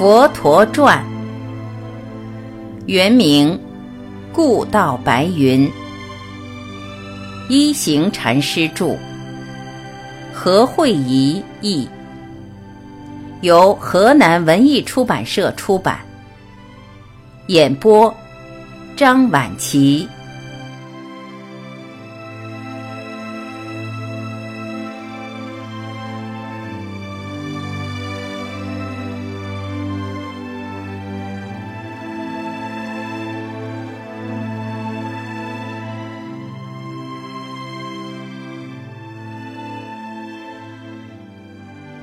[0.00, 0.98] 佛陀传》
[2.86, 3.60] 原名
[4.32, 5.70] 故道白云，
[7.50, 8.96] 一行禅师著，
[10.32, 11.86] 何慧仪译，
[13.42, 16.00] 由河南文艺出版社出版。
[17.48, 18.10] 演播：
[18.96, 20.08] 张晚琪。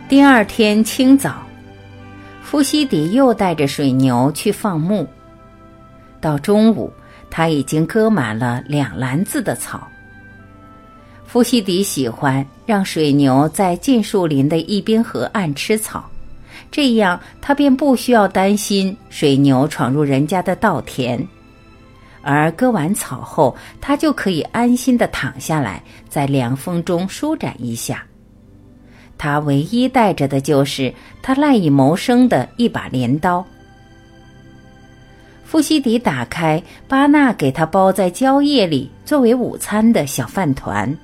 [0.10, 1.44] 第二天清早，
[2.42, 5.06] 夫西迪又带着水牛去放牧。
[6.22, 6.90] 到中午，
[7.30, 9.86] 他已经割满了两篮子的草。
[11.26, 16.10] 夫西迪喜欢让水牛在近树林的一边河岸吃草，
[16.72, 21.22] 这样他便不需要担心水牛闯入人家的稻田。
[22.22, 28.07] 而割完草后，他就可以安心的躺下来，在凉风中舒展一下。
[29.18, 33.46] 他唯一带着的就是他赖以谋生的一把镰刀。
[35.44, 40.96] 夫西迪打开巴纳给他包在蕉叶里作为午餐的小饭团，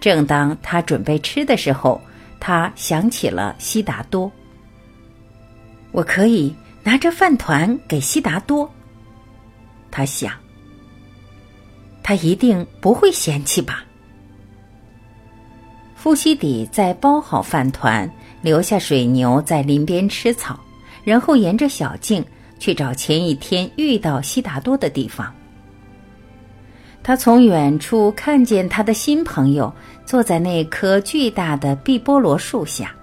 [0.00, 2.00] 正当他准备吃的时候，
[2.40, 4.30] 他想起了悉达多。
[5.92, 8.68] 我可以拿着饭团给悉达多，
[9.90, 10.32] 他想，
[12.02, 13.84] 他一定不会嫌弃吧。
[16.04, 18.06] 夫西迪在包好饭团，
[18.42, 20.60] 留下水牛在林边吃草，
[21.02, 22.22] 然后沿着小径
[22.58, 25.34] 去找前一天遇到悉达多的地方。
[27.02, 29.72] 他从远处看见他的新朋友
[30.04, 32.94] 坐在那棵巨大的碧波罗树下，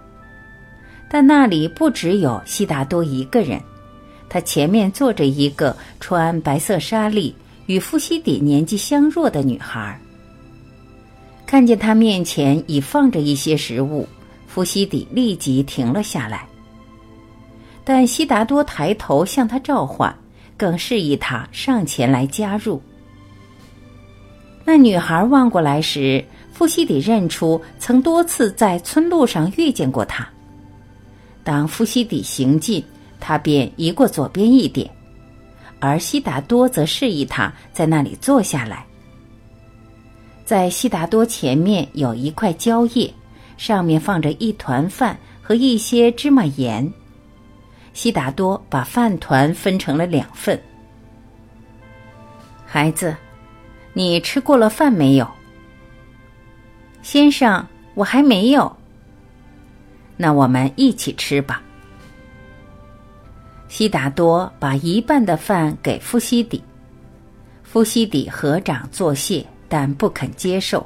[1.09, 3.59] 但那里不只有悉达多一个人，
[4.29, 7.35] 他前面坐着一个穿白色纱丽、
[7.65, 9.99] 与夫西迪年纪相若的女孩。
[11.51, 14.07] 看见他面前已放着一些食物，
[14.47, 16.47] 夫西迪立即停了下来。
[17.83, 20.15] 但悉达多抬头向他召唤，
[20.55, 22.81] 更示意他上前来加入。
[24.63, 26.23] 那女孩望过来时，
[26.53, 30.25] 夫西迪认出曾多次在村路上遇见过她。
[31.43, 32.81] 当夫西迪行进，
[33.19, 34.89] 他便移过左边一点，
[35.81, 38.85] 而悉达多则示意他在那里坐下来。
[40.51, 43.09] 在悉达多前面有一块蕉叶，
[43.55, 46.91] 上面放着一团饭和一些芝麻盐。
[47.93, 50.61] 悉达多把饭团分成了两份。
[52.65, 53.15] 孩子，
[53.93, 55.25] 你吃过了饭没有？
[57.01, 58.75] 先生，我还没有。
[60.17, 61.63] 那我们一起吃吧。
[63.69, 66.61] 悉达多把一半的饭给夫西底，
[67.63, 69.47] 夫西底合掌作谢。
[69.71, 70.85] 但不肯接受。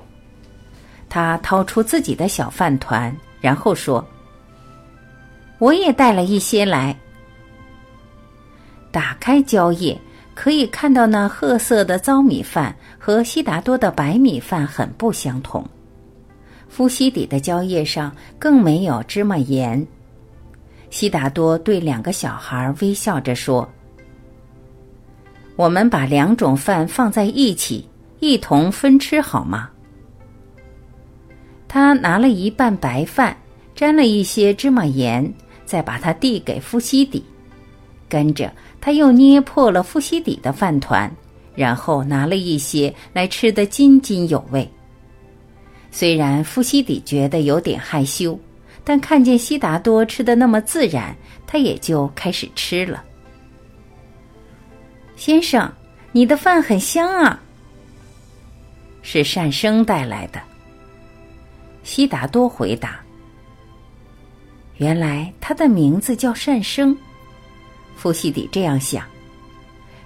[1.09, 4.05] 他掏出自己的小饭团，然后说
[5.57, 6.95] ：“我也带了一些来。”
[8.93, 9.99] 打开蕉叶，
[10.35, 15.67] 可以看到那褐色的糟米饭和悉达多的白米饭很不相同。
[16.69, 19.83] 夫西底的蕉叶上更没有芝麻盐。
[20.91, 23.67] 悉达多对两个小孩微笑着说
[25.57, 27.89] ：“我们把两种饭放在一起。”
[28.25, 29.69] 一同分吃好吗？
[31.67, 33.37] 他拿了一半白饭，
[33.75, 35.31] 沾了一些芝麻盐，
[35.63, 37.23] 再把它递给夫西底。
[38.09, 41.11] 跟着他又捏破了夫西底的饭团，
[41.53, 44.67] 然后拿了一些来吃得津津有味。
[45.91, 48.39] 虽然夫西底觉得有点害羞，
[48.83, 51.15] 但看见悉达多吃的那么自然，
[51.45, 53.03] 他也就开始吃了。
[55.15, 55.71] 先生，
[56.11, 57.39] 你的饭很香啊。
[59.07, 60.41] 是善生带来的。
[61.83, 62.99] 悉达多回答
[64.77, 66.97] ：“原来他的名字叫善生。”
[67.95, 69.05] 夫西底这样想。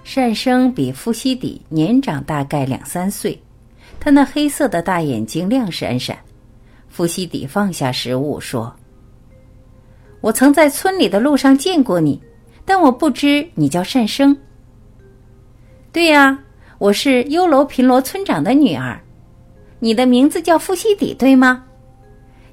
[0.04, 3.42] 善生比夫西底年长大概两三岁，
[3.98, 6.18] 他那黑色的大眼睛亮闪闪。
[6.90, 8.74] 夫西底放下食物说
[10.20, 12.20] ：“我曾在村里的路上见过你，
[12.66, 14.36] 但我不知你叫善生。”
[15.90, 16.38] 对呀。
[16.80, 18.98] 我是优楼频罗村长的女儿，
[19.80, 21.62] 你的名字叫夫西底，对吗？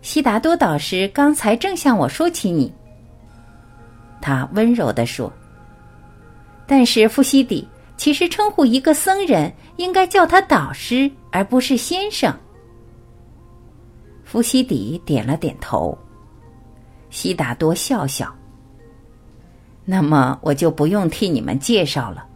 [0.01, 2.69] 悉达多导师刚才正向我说起你。
[4.19, 5.31] 他温柔地说
[6.67, 7.65] ：“但是夫西底，
[7.95, 12.37] 其实称呼一个僧人应该叫他导师，而不是先生。”
[14.25, 15.97] 夫西底点了点头。
[17.09, 18.35] 悉达多笑笑
[19.87, 22.26] ：“那么我就不用替你们介绍了。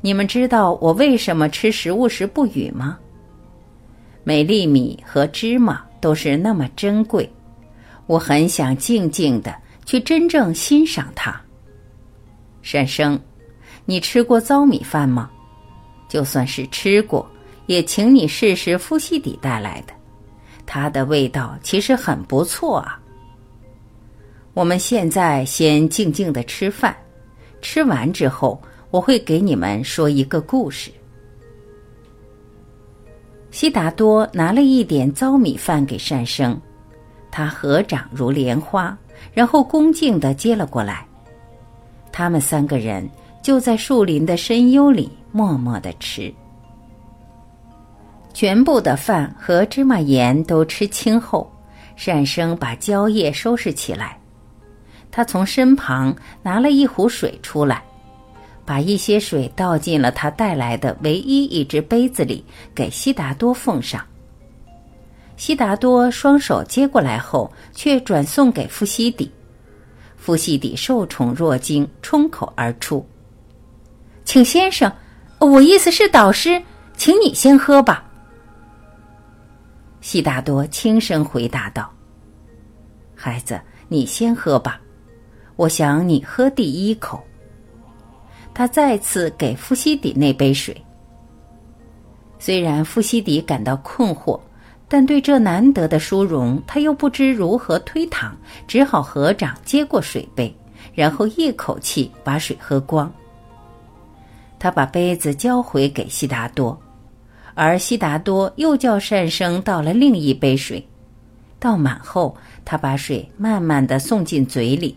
[0.00, 2.98] 你们知道我为什么吃食物时不语吗？
[4.22, 7.28] 每粒米和芝麻都是那么珍贵，
[8.06, 9.52] 我很想静静的
[9.84, 11.40] 去真正欣赏它。
[12.62, 13.18] 善生，
[13.86, 15.30] 你吃过糟米饭吗？
[16.08, 17.28] 就算是吃过，
[17.66, 19.92] 也请你试试夫西底带来的，
[20.64, 23.00] 它的味道其实很不错啊。
[24.54, 26.96] 我们现在先静静的吃饭，
[27.60, 28.62] 吃完之后。
[28.90, 30.90] 我会给你们说一个故事。
[33.50, 36.58] 悉达多拿了一点糟米饭给善生，
[37.30, 38.96] 他合掌如莲花，
[39.32, 41.06] 然后恭敬的接了过来。
[42.12, 43.08] 他们三个人
[43.42, 46.32] 就在树林的深幽里默默的吃，
[48.32, 51.50] 全部的饭和芝麻盐都吃清后，
[51.96, 54.18] 善生把蕉叶收拾起来，
[55.10, 57.82] 他从身旁拿了一壶水出来。
[58.68, 62.44] 把一些水倒进了他带来的唯一一只杯子里，
[62.74, 64.04] 给悉达多奉上。
[65.38, 69.32] 悉达多双手接过来后，却转送给富西底。
[70.18, 73.02] 富西底受宠若惊，冲口而出
[74.26, 74.92] ：“请先生，
[75.38, 76.62] 我意思是导师，
[76.94, 78.04] 请你先喝吧。”
[80.02, 81.90] 悉达多轻声回答道
[83.16, 84.78] ：“孩子，你先喝吧，
[85.56, 87.18] 我想你喝第一口。”
[88.58, 90.76] 他再次给夫西底那杯水。
[92.40, 94.40] 虽然夫西底感到困惑，
[94.88, 98.32] 但对这难得的殊荣，他又不知如何推搪，
[98.66, 100.52] 只好合掌接过水杯，
[100.92, 103.08] 然后一口气把水喝光。
[104.58, 106.76] 他把杯子交回给悉达多，
[107.54, 110.84] 而悉达多又叫善生倒了另一杯水，
[111.60, 114.96] 倒满后，他把水慢慢的送进嘴里，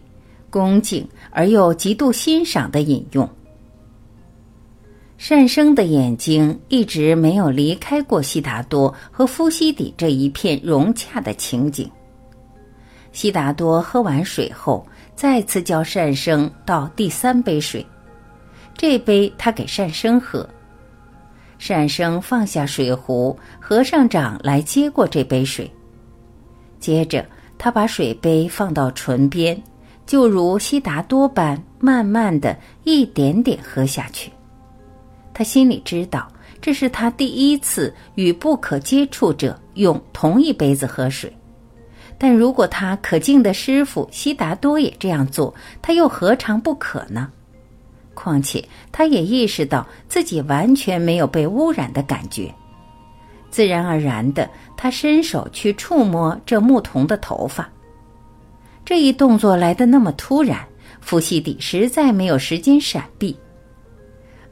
[0.50, 3.30] 恭敬而又极度欣赏的饮用。
[5.22, 11.88] 善生的眼睛一直没有离开过悉达多和夫西底这一片融洽的情景。
[13.12, 14.84] 悉达多喝完水后，
[15.16, 17.86] 再次叫善生倒第三杯水，
[18.76, 20.50] 这杯他给善生喝。
[21.60, 25.72] 善生放下水壶，合上掌来接过这杯水，
[26.80, 27.24] 接着
[27.60, 29.62] 他把水杯放到唇边，
[30.04, 34.32] 就如悉达多般，慢慢的一点点喝下去。
[35.34, 36.28] 他心里知道，
[36.62, 41.32] 这是他第一次与不可接触者用同一杯子喝水。
[42.18, 47.30] 但如果他可敬的师傅悉达多也这样做，他又何尝不可呢？
[48.14, 52.54] 况且，他也意识到自己完全没有被污染的感觉。
[53.50, 57.68] 自然而然的，他伸手去触摸这牧童的头发。
[58.86, 60.60] 这一动作来得那么突然，
[61.00, 63.36] 伏羲底实在没有时间闪避。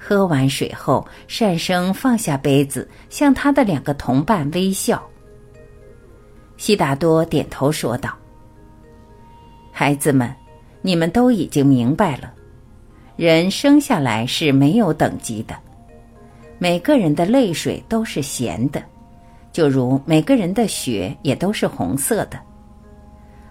[0.01, 5.03] 喝完水后，善生放下杯子，向他的两个同伴微笑。
[6.55, 8.17] 悉达多点头说道
[9.71, 10.33] ：“孩子们，
[10.81, 12.33] 你们都已经明白了，
[13.17, 15.55] 人生下来是没有等级的，
[16.57, 18.81] 每个人的泪水都是咸的，
[19.51, 22.39] 就如每个人的血也都是红色的。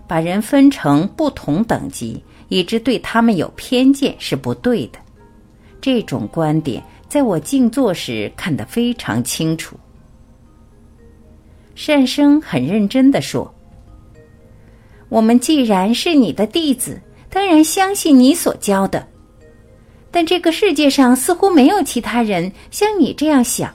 [0.07, 4.99] 把人分成不同等级，以致对他们有偏见是不对的。”
[5.81, 9.77] 这种观点在我静坐时看得非常清楚。
[11.75, 13.55] 善生很认真的说
[15.09, 19.07] ：“我们既然是你的弟子，当然相信你所教的。
[20.11, 23.73] 但这个世界上似乎没有其他人像你这样想，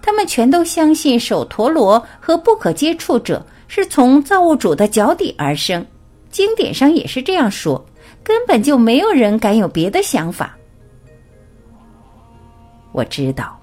[0.00, 5.84] 他们全都相信手陀罗和不可接触者是从造物主的脚底而生，
[6.30, 7.84] 经典上也是这样说，
[8.24, 10.56] 根本就没有人敢有别的想法。”
[12.98, 13.56] 我知道，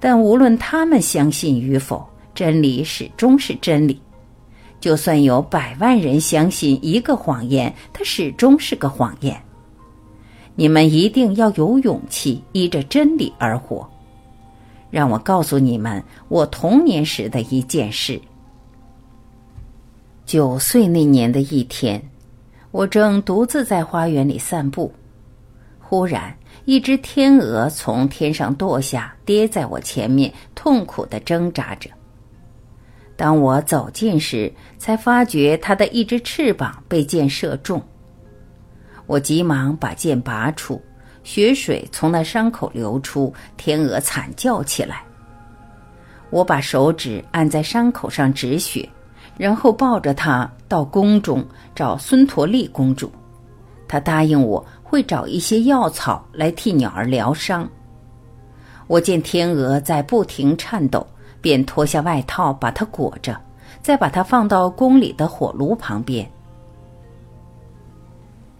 [0.00, 2.02] 但无论他们相信与否，
[2.34, 4.00] 真理始终是真理。
[4.80, 9.38] 就算有百万人相信一个谎言，它始终是个谎言。
[10.54, 13.86] 你们一定要有勇气，依着真理而活。
[14.90, 18.18] 让我告诉你们，我童年时的一件事。
[20.24, 22.02] 九岁那年的一天，
[22.70, 24.90] 我正独自在花园里散步，
[25.90, 26.32] 忽然。
[26.66, 31.90] 一只天鹅从天上堕下，跌在我前面，痛苦的挣扎着。
[33.16, 37.82] 当我走近时，才发觉它的一只翅膀被箭射中。
[39.06, 40.80] 我急忙把箭拔出，
[41.24, 45.02] 血水从那伤口流出，天鹅惨叫起来。
[46.30, 48.88] 我把手指按在伤口上止血，
[49.36, 51.44] 然后抱着它到宫中
[51.74, 53.10] 找孙陀利公主。
[53.90, 57.68] 他答应我会找一些药草来替鸟儿疗伤。
[58.86, 61.04] 我见天鹅在不停颤抖，
[61.40, 63.36] 便脱下外套把它裹着，
[63.82, 66.24] 再把它放到宫里的火炉旁边。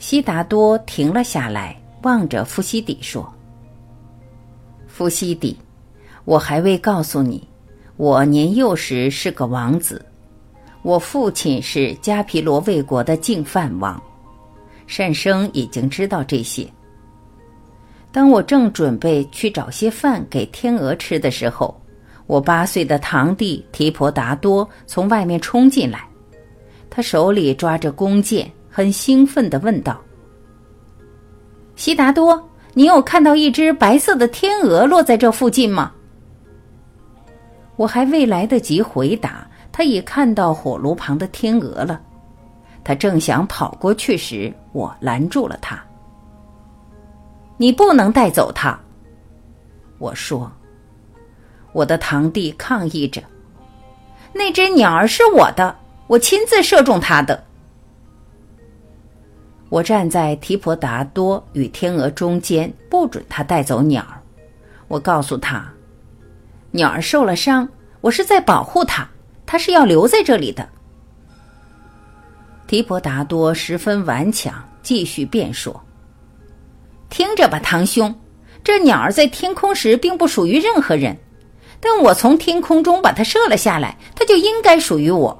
[0.00, 3.32] 悉达多停了下来，望着夫西底说
[4.88, 5.56] ：“夫西底，
[6.25, 7.46] 我还未告诉你，
[7.96, 10.04] 我年幼时是个王子，
[10.82, 14.02] 我父亲是迦毗罗卫国的净饭王。”
[14.90, 16.66] 善生已经知道这些。
[18.11, 21.80] 当我正准备去找些饭给天鹅吃的时候，
[22.26, 26.09] 我八岁的堂弟提婆达多从外面冲进来，
[26.90, 29.97] 他手里抓着弓箭，很兴奋地问道
[31.76, 32.42] ：“悉达多，
[32.75, 35.92] 你有看到一只白色的天鹅落在这附近吗？”
[37.78, 42.00] 我还未来得及回答，他已看到火炉旁的天鹅了。
[42.90, 45.80] 他正想跑过去时，我拦住了他。
[47.56, 48.76] 你不能带走他，
[49.99, 50.50] 我说。
[51.70, 53.23] 我的堂弟抗议着
[54.35, 55.73] ：“那只鸟儿是我的，
[56.09, 57.40] 我亲自射中它的。”
[59.70, 64.20] 我站在提婆达多与天鹅中间，不准他带走鸟儿。
[64.88, 65.64] 我告诉他
[66.73, 67.68] ：“鸟儿受了伤，
[68.00, 69.09] 我是在保护它，
[69.47, 70.68] 它是要留在这里的。”
[72.70, 75.82] 提婆达多十分顽强，继续辩说
[77.10, 78.14] ：“听着吧，堂兄，
[78.62, 81.18] 这鸟儿在天空时并不属于任何人，
[81.80, 85.36] 但我从天空中把它射了下来，它就应该属于我。”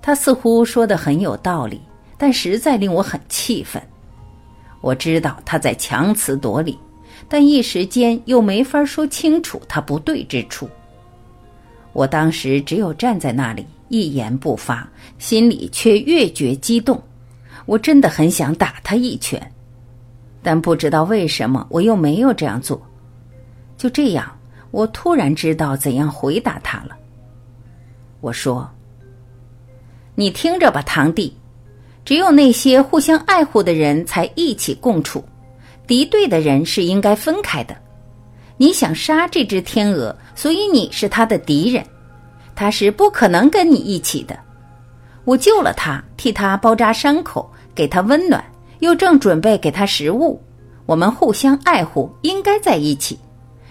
[0.00, 1.82] 他似乎说的很有道理，
[2.16, 3.82] 但实在令我很气愤。
[4.80, 6.78] 我知道他在强词夺理，
[7.28, 10.66] 但一时间又没法说清楚他不对之处。
[11.92, 13.66] 我当时只有站在那里。
[13.90, 17.00] 一言不发，心里却越觉激动。
[17.66, 19.52] 我真的很想打他一拳，
[20.42, 22.80] 但不知道为什么我又没有这样做。
[23.76, 24.30] 就这样，
[24.70, 26.96] 我突然知道怎样回答他了。
[28.20, 28.68] 我说
[30.14, 31.36] ：“你听着吧，堂弟，
[32.04, 35.24] 只有那些互相爱护的人才一起共处，
[35.86, 37.76] 敌对的人是应该分开的。
[38.56, 41.84] 你想杀这只天鹅，所以你是他的敌人。”
[42.60, 44.38] 他是不可能跟你一起的。
[45.24, 48.44] 我救了他，替他包扎伤口，给他温暖，
[48.80, 50.38] 又正准备给他食物。
[50.84, 53.18] 我们互相爱护，应该在一起。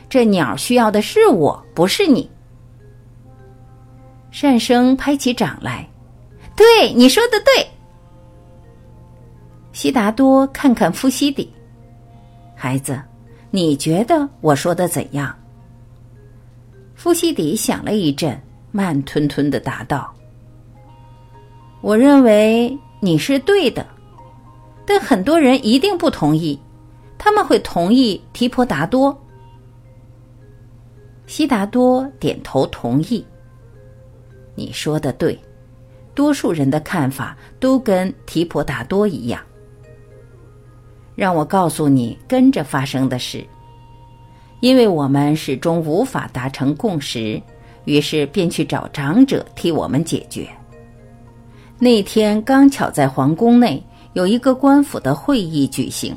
[0.10, 2.28] 这鸟需要的是我，不是你。
[4.32, 5.88] 善生拍起掌来，
[6.56, 7.68] 对你说的对。
[9.72, 11.54] 悉达多看看夫西底，
[12.56, 13.00] 孩子，
[13.52, 15.32] 你觉得我说的怎样？
[16.96, 18.36] 夫西底想了一阵。
[18.72, 20.14] 慢吞吞的答道
[21.82, 23.86] ：“我认为你是对的，
[24.86, 26.60] 但很多人一定不同意。
[27.18, 29.18] 他们会同意提婆达多。”
[31.28, 33.26] 悉达多点头同意。
[34.56, 35.40] 你说的对，
[36.16, 39.42] 多数人的看法都跟提婆达多一样。
[41.16, 43.46] 让我告诉你跟着发生的事，
[44.62, 47.42] 因为我们始终无法达成共识。
[47.90, 50.48] 于是便去找长者替我们解决。
[51.80, 56.16] 那天刚巧在皇宫内有一个官府的会议举行，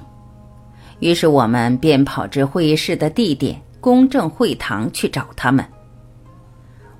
[0.98, 5.64] 于是我们便跑至会议室的地点公正会堂去找他们。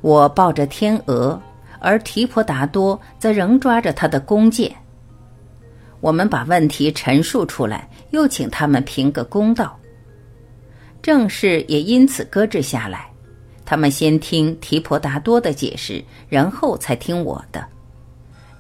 [0.00, 1.38] 我抱着天鹅，
[1.78, 4.74] 而提婆达多则仍抓着他的弓箭。
[6.00, 9.78] 我们把问题陈述出来，又请他们评个公道。
[11.02, 13.12] 正事也因此搁置下来。
[13.72, 17.66] 他们先听提婆达多的解释，然后才听我的。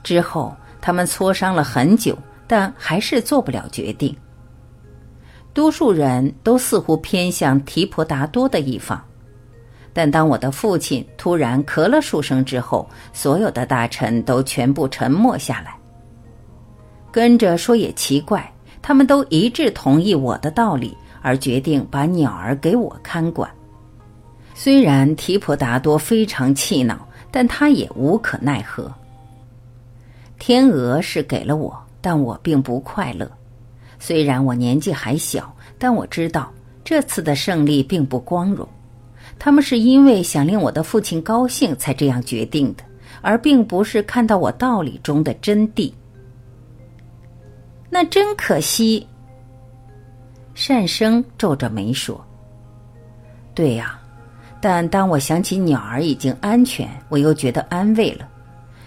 [0.02, 2.16] 之后，他们磋商了很久，
[2.46, 4.16] 但还是做不了决定。
[5.52, 8.98] 多数人都似乎偏向提婆达多的一方，
[9.92, 15.76] 但当我的父亲突然咳了数声之后，所有的大臣都全部沉默下来。
[17.10, 18.50] 跟着说也奇怪，
[18.80, 23.50] 他们都一致同意我的道理，而决定把鸟儿给我看管。
[24.54, 28.92] 虽然提婆达多非常气恼，但他也无可奈何。
[30.38, 33.30] 天鹅是给了我，但我并不快乐。
[33.98, 36.52] 虽然我年纪还小，但我知道
[36.84, 38.68] 这次的胜利并不光荣。
[39.38, 42.84] 他们是因为想令我的父亲高兴才这样决定的，
[43.20, 45.92] 而并不是看到我道理中的真谛。
[47.88, 49.06] 那真可惜。
[50.54, 52.22] 善生皱着眉说
[53.54, 53.98] ：“对呀。”
[54.62, 58.28] 但当我想起鸟儿已经安全，我又觉得安慰了。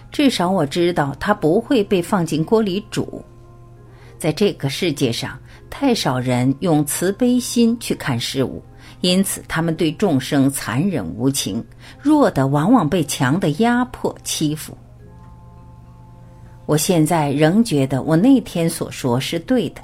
[0.09, 3.21] 至少我知道它不会被放进锅里煮。
[4.17, 5.37] 在这个世界上，
[5.69, 8.63] 太少人用慈悲心去看事物，
[9.01, 11.61] 因此他们对众生残忍无情，
[12.01, 14.75] 弱的往往被强的压迫欺负。
[16.65, 19.81] 我现在仍觉得我那天所说是对的，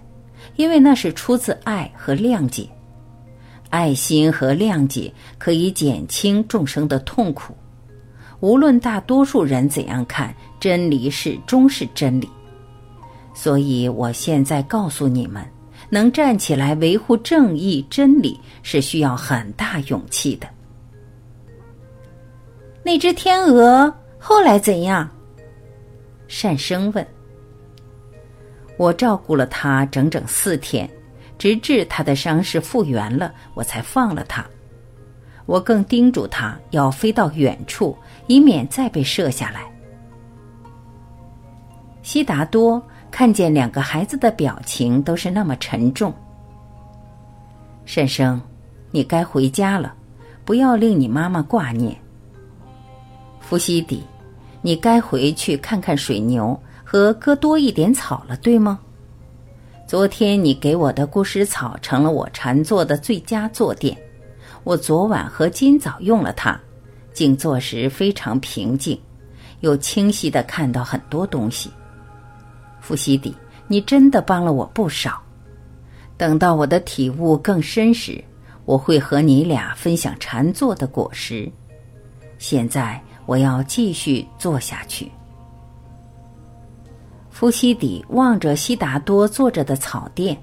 [0.55, 2.69] 因为那是出自爱和谅解。
[3.71, 7.55] 爱心和谅解可以减轻众生的痛苦。
[8.39, 12.29] 无论大多数人怎样看，真理始终是真理。
[13.33, 15.43] 所以我现在告诉你们，
[15.89, 20.47] 能站起来维护正义、真理，是需要很大勇气的。
[22.83, 25.09] 那只天鹅后来怎样？
[26.27, 27.05] 善生问。
[28.77, 30.89] 我照顾了它整整四天，
[31.41, 34.45] 直至他的伤势复原了，我才放了他。
[35.47, 37.97] 我更叮嘱他要飞到远处。
[38.27, 39.65] 以免再被射下来。
[42.03, 42.79] 悉达多
[43.09, 46.13] 看见两个孩子的表情都是那么沉重。
[47.83, 48.39] 婶生，
[48.91, 49.95] 你该回家了，
[50.45, 51.97] 不要令你妈妈挂念。
[53.39, 54.03] 伏羲底，
[54.61, 58.79] 你该回去看看水牛和割多一点草了，对吗？
[59.91, 63.93] 昨天你给我的孤石草成了我禅坐的最佳坐垫，
[64.63, 66.57] 我昨晚和今早用了它。
[67.11, 68.97] 静坐时非常平静，
[69.59, 71.69] 又清晰的看到很多东西。
[72.79, 73.35] 伏羲底，
[73.67, 75.21] 你真的帮了我不少。
[76.15, 78.23] 等到我的体悟更深时，
[78.63, 81.51] 我会和你俩分享禅坐的果实。
[82.37, 85.11] 现在我要继续坐下去。
[87.41, 90.37] 夫西底望着悉达多坐着的草垫，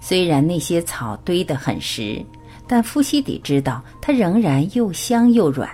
[0.00, 2.24] 虽然那些草堆得很实，
[2.64, 5.68] 但夫西底知道它仍然又香又软。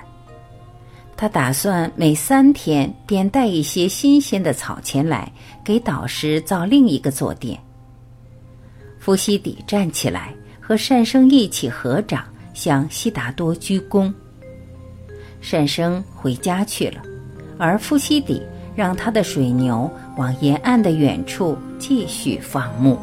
[1.14, 5.30] 他打算每三天便带一些新鲜的草前来，
[5.62, 7.60] 给导师造另一个坐垫。
[8.98, 14.10] 夫西底站起来，和善生一起合掌，向悉达多鞠躬。
[15.42, 17.02] 善生回家去了，
[17.58, 18.42] 而夫西底
[18.78, 22.96] 让他的水牛往沿岸的远处继续放牧。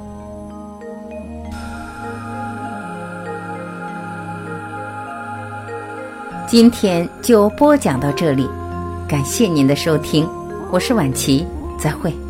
[6.47, 8.47] 今天就播讲到这里，
[9.05, 10.25] 感谢您的收听，
[10.71, 11.45] 我是婉琪，
[11.77, 12.24] 再会。